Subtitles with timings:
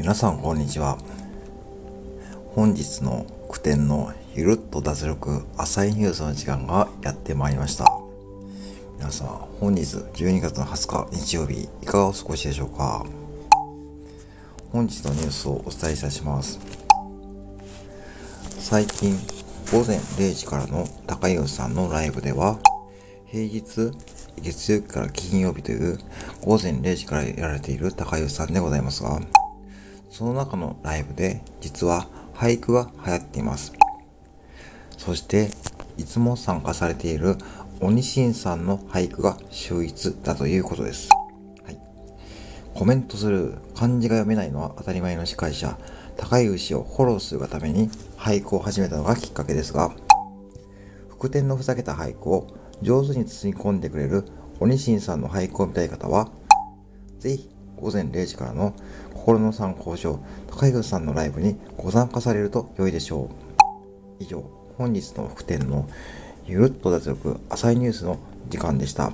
[0.00, 0.96] 皆さんこんにちは。
[2.54, 7.84] 本日の句点のゆるっと脱力浅いニュースの時間がやってまいりました。
[8.96, 13.04] 皆さん本日12月の20日日曜日いかがお過ごしでしょうか？
[14.72, 16.58] 本日のニュースをお伝えいたします。
[18.58, 19.14] 最近
[19.70, 22.58] 午前0時からの高湯さんのライブでは
[23.26, 23.90] 平日
[24.40, 25.98] 月曜日から金曜日という
[26.40, 29.20] 午前0時からやられている高湯さんでございますが
[30.10, 33.72] その中のライブで実は俳句が流行っています。
[34.98, 35.50] そして、
[35.96, 37.36] いつも参加されている
[37.80, 41.08] 鬼神さんの俳句が秀逸だということです。
[41.64, 41.78] はい。
[42.74, 45.78] コメントする漢字が読めないのは当たり前の司会者、
[46.16, 49.94] 高い牛をフォローするがために俳句を始めたのがきっかけですが、
[51.08, 52.46] 副点のふざけた俳句を
[52.82, 54.24] 上手に包み込んでくれる
[54.58, 56.28] 鬼神さんの俳句を見たい方は、
[57.18, 57.48] ぜひ
[57.80, 58.74] 午前0時からの
[59.14, 63.28] 心の参考書、高井さんのライブにご参加されると良いでしょう。
[64.18, 64.44] 以上、
[64.76, 65.88] 本日の副展の
[66.46, 69.12] ゆるっと脱力浅いニュースの時間でした。